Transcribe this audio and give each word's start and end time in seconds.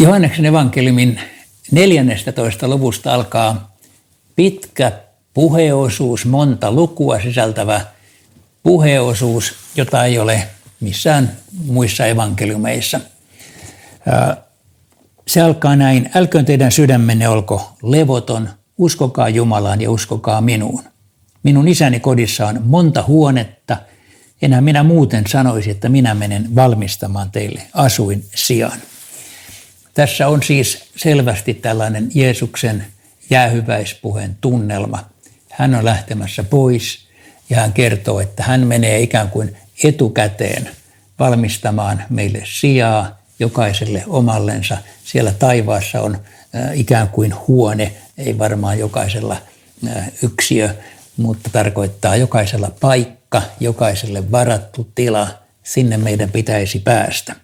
Johanneksen 0.00 0.46
evankeliumin 0.46 1.20
14. 1.70 2.68
luvusta 2.68 3.14
alkaa 3.14 3.76
pitkä 4.36 4.92
puheosuus, 5.34 6.26
monta 6.26 6.72
lukua 6.72 7.20
sisältävä 7.20 7.80
puheosuus, 8.62 9.54
jota 9.76 10.04
ei 10.04 10.18
ole 10.18 10.48
missään 10.80 11.32
muissa 11.64 12.06
evankeliumeissa. 12.06 13.00
Se 15.28 15.40
alkaa 15.40 15.76
näin, 15.76 16.10
älköön 16.14 16.44
teidän 16.44 16.72
sydämenne 16.72 17.28
olko 17.28 17.72
levoton, 17.82 18.48
uskokaa 18.78 19.28
Jumalaan 19.28 19.80
ja 19.80 19.90
uskokaa 19.90 20.40
minuun. 20.40 20.84
Minun 21.42 21.68
isäni 21.68 22.00
kodissa 22.00 22.46
on 22.46 22.60
monta 22.64 23.04
huonetta, 23.06 23.76
enää 24.42 24.60
minä 24.60 24.82
muuten 24.82 25.26
sanoisi, 25.26 25.70
että 25.70 25.88
minä 25.88 26.14
menen 26.14 26.54
valmistamaan 26.54 27.30
teille 27.30 27.62
asuin 27.74 28.24
sijaan. 28.34 28.78
Tässä 29.94 30.28
on 30.28 30.42
siis 30.42 30.90
selvästi 30.96 31.54
tällainen 31.54 32.10
Jeesuksen 32.14 32.86
jäähyväispuheen 33.30 34.36
tunnelma. 34.40 35.04
Hän 35.50 35.74
on 35.74 35.84
lähtemässä 35.84 36.42
pois 36.42 37.08
ja 37.50 37.60
hän 37.60 37.72
kertoo, 37.72 38.20
että 38.20 38.42
hän 38.42 38.66
menee 38.66 39.00
ikään 39.00 39.30
kuin 39.30 39.56
etukäteen 39.84 40.68
valmistamaan 41.18 42.04
meille 42.10 42.42
sijaa 42.44 43.18
jokaiselle 43.38 44.04
omallensa. 44.06 44.76
Siellä 45.04 45.32
taivaassa 45.32 46.00
on 46.00 46.14
äh, 46.14 46.78
ikään 46.78 47.08
kuin 47.08 47.34
huone, 47.48 47.92
ei 48.18 48.38
varmaan 48.38 48.78
jokaisella 48.78 49.36
äh, 49.88 50.10
yksiö, 50.22 50.74
mutta 51.16 51.50
tarkoittaa 51.52 52.16
jokaisella 52.16 52.70
paikka, 52.80 53.42
jokaiselle 53.60 54.30
varattu 54.30 54.92
tila, 54.94 55.28
sinne 55.62 55.96
meidän 55.96 56.30
pitäisi 56.30 56.78
päästä. 56.78 57.36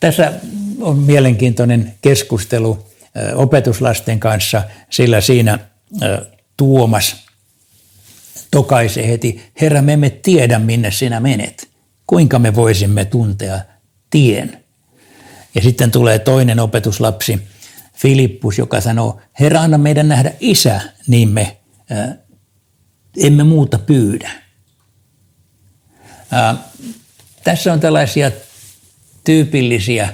Tässä 0.00 0.32
on 0.80 0.98
mielenkiintoinen 0.98 1.94
keskustelu 2.02 2.86
opetuslasten 3.34 4.20
kanssa, 4.20 4.62
sillä 4.90 5.20
siinä 5.20 5.58
Tuomas 6.56 7.16
tokaisee 8.50 9.08
heti, 9.08 9.42
Herra, 9.60 9.82
me 9.82 9.92
emme 9.92 10.10
tiedä, 10.10 10.58
minne 10.58 10.90
sinä 10.90 11.20
menet. 11.20 11.68
Kuinka 12.06 12.38
me 12.38 12.54
voisimme 12.54 13.04
tuntea 13.04 13.60
tien? 14.10 14.64
Ja 15.54 15.62
sitten 15.62 15.90
tulee 15.90 16.18
toinen 16.18 16.60
opetuslapsi, 16.60 17.48
Filippus, 17.94 18.58
joka 18.58 18.80
sanoo, 18.80 19.20
Herra, 19.40 19.60
anna 19.60 19.78
meidän 19.78 20.08
nähdä 20.08 20.32
isä, 20.40 20.80
niin 21.06 21.28
me 21.28 21.56
ää, 21.90 22.14
emme 23.16 23.44
muuta 23.44 23.78
pyydä. 23.78 24.30
Ää, 26.30 26.56
tässä 27.44 27.72
on 27.72 27.80
tällaisia 27.80 28.30
tyypillisiä 29.28 30.08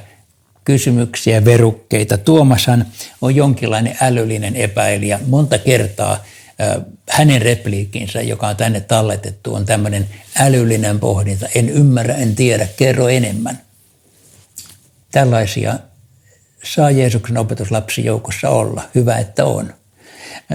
kysymyksiä, 0.65 1.45
verukkeita. 1.45 2.19
Tuomashan 2.19 2.87
on 3.21 3.35
jonkinlainen 3.37 3.97
älyllinen 4.01 4.57
epäilijä. 4.57 5.21
Monta 5.27 5.59
kertaa 5.59 6.25
hänen 7.11 7.43
repliikkinsä, 7.43 8.23
joka 8.23 8.49
on 8.49 8.57
tänne 8.57 8.81
talletettu, 8.81 9.55
on 9.55 9.67
tämmöinen 9.67 10.09
älyllinen 10.39 11.01
pohdinta. 11.01 11.47
En 11.55 11.69
ymmärrä, 11.69 12.15
en 12.15 12.35
tiedä, 12.35 12.69
kerro 12.77 13.09
enemmän. 13.09 13.59
Tällaisia 15.13 15.79
saa 16.65 16.91
Jeesuksen 16.91 17.39
opetuslapsi 17.39 18.05
joukossa 18.05 18.49
olla. 18.49 18.83
Hyvä, 18.95 19.19
että 19.19 19.45
on. 19.45 19.75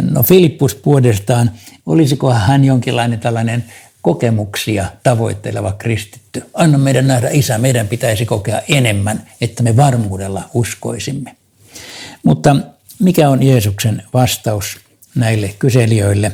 No 0.01 0.23
Filippus 0.23 0.75
puolestaan, 0.75 1.51
olisiko 1.85 2.33
hän 2.33 2.65
jonkinlainen 2.65 3.19
tällainen 3.19 3.65
kokemuksia 4.01 4.91
tavoitteleva 5.03 5.71
kristitty. 5.71 6.45
Anna 6.53 6.77
meidän 6.77 7.07
nähdä 7.07 7.29
isä, 7.31 7.57
meidän 7.57 7.87
pitäisi 7.87 8.25
kokea 8.25 8.61
enemmän, 8.69 9.27
että 9.41 9.63
me 9.63 9.75
varmuudella 9.75 10.49
uskoisimme. 10.53 11.35
Mutta 12.23 12.55
mikä 12.99 13.29
on 13.29 13.43
Jeesuksen 13.43 14.03
vastaus 14.13 14.77
näille 15.15 15.55
kyselijöille? 15.59 16.31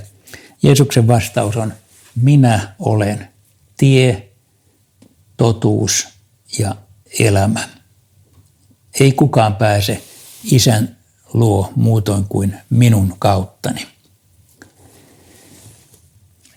Jeesuksen 0.63 1.07
vastaus 1.07 1.57
on, 1.57 1.73
minä 2.21 2.75
olen 2.79 3.27
tie, 3.77 4.29
totuus 5.37 6.07
ja 6.59 6.75
elämä. 7.19 7.69
Ei 8.99 9.11
kukaan 9.11 9.55
pääse 9.55 10.01
isän 10.43 10.97
luo 11.33 11.73
muutoin 11.75 12.25
kuin 12.29 12.55
minun 12.69 13.15
kauttani. 13.19 13.87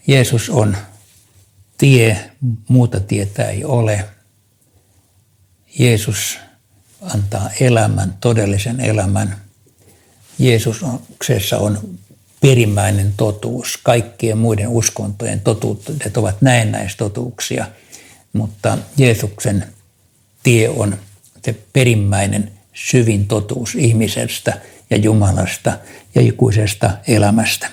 Jeesus 0.06 0.50
on 0.50 0.76
tie, 1.78 2.30
muuta 2.68 3.00
tietä 3.00 3.44
ei 3.44 3.64
ole. 3.64 4.04
Jeesus 5.78 6.38
antaa 7.02 7.50
elämän, 7.60 8.14
todellisen 8.20 8.80
elämän. 8.80 9.36
Jeesuksessa 10.38 11.58
on 11.58 11.98
perimmäinen 12.40 13.14
totuus. 13.16 13.78
Kaikkien 13.82 14.38
muiden 14.38 14.68
uskontojen 14.68 15.40
totuudet 15.40 16.16
ovat 16.16 16.42
näennäistotuuksia, 16.42 17.66
mutta 18.32 18.78
Jeesuksen 18.96 19.66
tie 20.42 20.68
on 20.68 20.98
se 21.44 21.56
perimmäinen 21.72 22.52
syvin 22.74 23.28
totuus 23.28 23.74
ihmisestä 23.74 24.60
ja 24.90 24.96
Jumalasta 24.96 25.78
ja 26.14 26.20
ikuisesta 26.22 26.90
elämästä. 27.08 27.70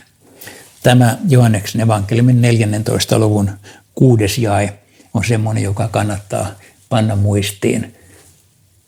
Tämä 0.84 1.18
Johanneksen 1.30 1.82
evankeliumin 1.82 2.42
14. 2.42 3.20
luvun 3.20 3.52
kuudes 3.95 4.38
jae 4.38 4.79
on 5.13 5.23
semmoinen, 5.28 5.63
joka 5.63 5.88
kannattaa 5.88 6.51
panna 6.89 7.16
muistiin. 7.16 7.95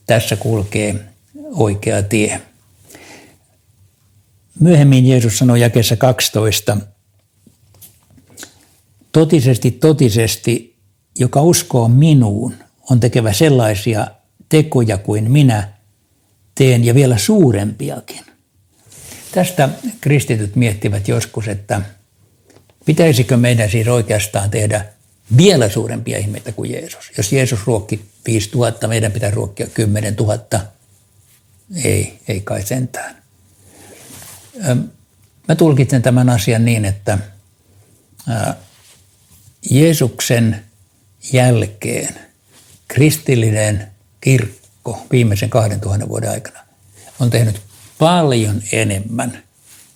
Tässä 0.05 0.35
kulkee 0.35 0.95
oikea 1.51 2.03
tie. 2.03 2.41
Myöhemmin 4.59 5.05
Jeesus 5.05 5.37
sanoi 5.37 5.61
jakessa 5.61 5.95
12, 5.95 6.77
totisesti, 9.11 9.71
totisesti, 9.71 10.77
joka 11.19 11.41
uskoo 11.41 11.87
minuun, 11.87 12.53
on 12.89 12.99
tekevä 12.99 13.33
sellaisia 13.33 14.07
tekoja 14.49 14.97
kuin 14.97 15.31
minä 15.31 15.73
teen 16.55 16.83
ja 16.83 16.95
vielä 16.95 17.17
suurempiakin. 17.17 18.21
Tästä 19.31 19.69
kristityt 20.01 20.55
miettivät 20.55 21.07
joskus, 21.07 21.47
että 21.47 21.81
pitäisikö 22.85 23.37
meidän 23.37 23.69
siis 23.69 23.87
oikeastaan 23.87 24.49
tehdä 24.49 24.85
vielä 25.37 25.69
suurempia 25.69 26.17
ihmeitä 26.17 26.51
kuin 26.51 26.71
Jeesus. 26.71 27.11
Jos 27.17 27.33
Jeesus 27.33 27.59
ruokki 27.67 28.05
5000, 28.25 28.87
meidän 28.87 29.11
pitää 29.11 29.31
ruokkia 29.31 29.67
10 29.67 30.15
000. 30.15 30.37
Ei, 31.83 32.19
ei 32.27 32.41
kai 32.41 32.63
sentään. 32.63 33.15
Mä 35.47 35.55
tulkitsen 35.55 36.01
tämän 36.01 36.29
asian 36.29 36.65
niin, 36.65 36.85
että 36.85 37.17
Jeesuksen 39.69 40.63
jälkeen 41.33 42.19
kristillinen 42.87 43.87
kirkko 44.21 45.07
viimeisen 45.11 45.49
2000 45.49 46.09
vuoden 46.09 46.31
aikana 46.31 46.59
on 47.19 47.29
tehnyt 47.29 47.61
paljon 47.97 48.61
enemmän 48.71 49.43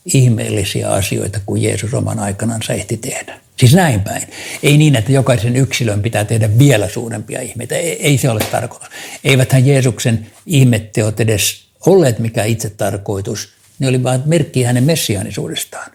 ihmeellisiä 0.06 0.90
asioita 0.90 1.40
kuin 1.46 1.62
Jeesus 1.62 1.94
oman 1.94 2.20
aikanaan 2.20 2.62
ehti 2.70 2.98
tehdä. 2.98 3.40
Siis 3.62 3.74
näin 3.74 4.02
päin. 4.02 4.28
Ei 4.64 4.78
niin, 4.78 4.96
että 4.96 5.12
jokaisen 5.12 5.56
yksilön 5.56 6.02
pitää 6.02 6.26
tehdä 6.26 6.58
vielä 6.58 6.90
suurempia 6.90 7.42
ihmeitä. 7.42 7.76
Ei, 7.76 8.06
ei 8.06 8.18
se 8.18 8.30
ole 8.30 8.40
tarkoitus. 8.52 8.90
Eiväthän 9.24 9.68
Jeesuksen 9.68 10.32
ihmetteot 10.46 11.20
edes 11.20 11.66
olleet 11.86 12.20
mikä 12.20 12.44
itse 12.44 12.70
tarkoitus. 12.70 13.50
Ne 13.80 13.88
oli 13.88 14.04
vain 14.04 14.22
merkki 14.26 14.64
hänen 14.64 14.84
messiaanisuudestaan. 14.84 15.92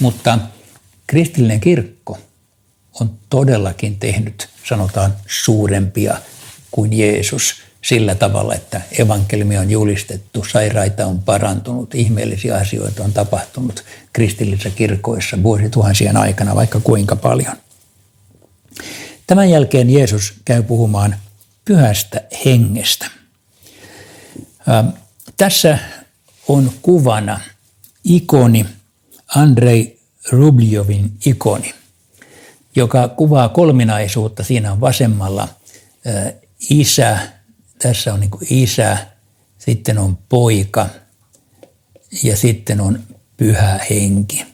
Mutta 0.00 0.38
kristillinen 1.06 1.60
kirkko 1.60 2.18
on 3.00 3.18
todellakin 3.30 3.98
tehnyt, 3.98 4.48
sanotaan, 4.64 5.16
suurempia 5.26 6.16
kuin 6.70 6.98
Jeesus– 6.98 7.54
sillä 7.84 8.14
tavalla, 8.14 8.54
että 8.54 8.80
evankeliumi 8.98 9.58
on 9.58 9.70
julistettu, 9.70 10.44
sairaita 10.44 11.06
on 11.06 11.22
parantunut, 11.22 11.94
ihmeellisiä 11.94 12.56
asioita 12.56 13.04
on 13.04 13.12
tapahtunut 13.12 13.84
kristillisissä 14.12 14.70
kirkoissa 14.70 15.42
vuosituhansien 15.42 16.16
aikana 16.16 16.54
vaikka 16.54 16.80
kuinka 16.80 17.16
paljon. 17.16 17.56
Tämän 19.26 19.50
jälkeen 19.50 19.90
Jeesus 19.90 20.34
käy 20.44 20.62
puhumaan 20.62 21.16
pyhästä 21.64 22.20
hengestä. 22.44 23.06
Tässä 25.36 25.78
on 26.48 26.72
kuvana 26.82 27.40
ikoni, 28.04 28.66
Andrei 29.34 30.00
Rubljovin 30.30 31.12
ikoni, 31.26 31.74
joka 32.76 33.08
kuvaa 33.08 33.48
kolminaisuutta. 33.48 34.44
Siinä 34.44 34.72
on 34.72 34.80
vasemmalla 34.80 35.48
isä, 36.70 37.18
tässä 37.82 38.14
on 38.14 38.20
niin 38.20 38.30
isä, 38.50 38.98
sitten 39.58 39.98
on 39.98 40.18
poika 40.28 40.86
ja 42.22 42.36
sitten 42.36 42.80
on 42.80 43.00
pyhä 43.36 43.80
henki. 43.90 44.44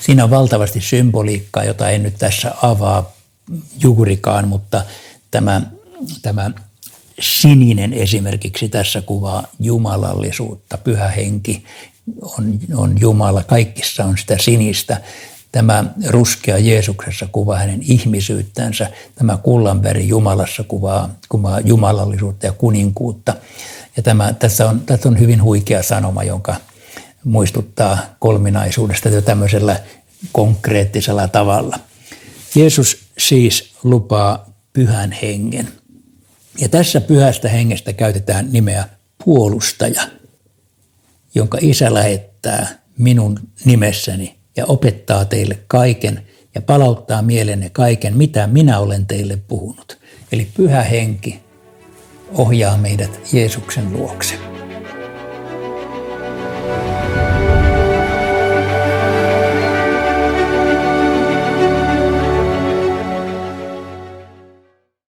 Siinä 0.00 0.24
on 0.24 0.30
valtavasti 0.30 0.80
symboliikkaa, 0.80 1.64
jota 1.64 1.90
en 1.90 2.02
nyt 2.02 2.14
tässä 2.18 2.54
avaa 2.62 3.12
juurikaan, 3.82 4.48
mutta 4.48 4.84
tämä, 5.30 5.62
tämä 6.22 6.50
sininen 7.20 7.92
esimerkiksi 7.92 8.68
tässä 8.68 9.00
kuvaa 9.00 9.46
jumalallisuutta. 9.60 10.78
Pyhä 10.78 11.08
henki 11.08 11.64
on, 12.22 12.58
on 12.74 13.00
Jumala, 13.00 13.42
kaikissa 13.42 14.04
on 14.04 14.18
sitä 14.18 14.36
sinistä. 14.40 15.00
Tämä 15.54 15.84
ruskea 16.06 16.58
Jeesuksessa 16.58 17.26
kuvaa 17.32 17.58
hänen 17.58 17.80
ihmisyyttänsä. 17.82 18.90
Tämä 19.14 19.36
kullanväri 19.36 20.08
Jumalassa 20.08 20.64
kuvaa, 20.64 21.14
kuvaa 21.28 21.60
jumalallisuutta 21.60 22.46
ja 22.46 22.52
kuninkuutta. 22.52 23.34
Ja 23.96 24.02
tämä, 24.02 24.32
tässä, 24.32 24.68
on, 24.68 24.80
tässä 24.80 25.08
on 25.08 25.18
hyvin 25.18 25.42
huikea 25.42 25.82
sanoma, 25.82 26.22
jonka 26.22 26.56
muistuttaa 27.24 27.98
kolminaisuudesta 28.18 29.08
jo 29.08 29.22
tämmöisellä 29.22 29.80
konkreettisella 30.32 31.28
tavalla. 31.28 31.78
Jeesus 32.54 32.98
siis 33.18 33.74
lupaa 33.82 34.50
pyhän 34.72 35.12
hengen. 35.12 35.68
Ja 36.60 36.68
tässä 36.68 37.00
pyhästä 37.00 37.48
hengestä 37.48 37.92
käytetään 37.92 38.52
nimeä 38.52 38.88
puolustaja, 39.24 40.02
jonka 41.34 41.58
isä 41.60 41.94
lähettää 41.94 42.78
minun 42.98 43.40
nimessäni 43.64 44.43
ja 44.56 44.66
opettaa 44.66 45.24
teille 45.24 45.58
kaiken 45.66 46.22
ja 46.54 46.62
palauttaa 46.62 47.22
mielenne 47.22 47.70
kaiken, 47.70 48.16
mitä 48.16 48.46
minä 48.46 48.78
olen 48.78 49.06
teille 49.06 49.38
puhunut. 49.48 49.98
Eli 50.32 50.48
pyhä 50.56 50.82
henki 50.82 51.40
ohjaa 52.34 52.76
meidät 52.76 53.20
Jeesuksen 53.32 53.92
luokse. 53.92 54.53